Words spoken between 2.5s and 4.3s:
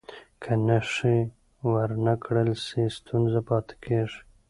سي، ستونزه پاتې کېږي.